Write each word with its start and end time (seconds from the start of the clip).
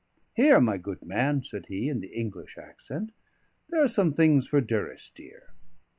"Here, 0.33 0.59
my 0.59 0.77
good 0.79 1.03
man," 1.05 1.43
said 1.43 1.67
he, 1.67 1.87
in 1.87 1.99
the 1.99 2.07
English 2.07 2.57
accent, 2.57 3.11
"here 3.69 3.83
are 3.83 3.87
some 3.87 4.15
things 4.15 4.47
for 4.47 4.59
Durrisdeer." 4.59 5.49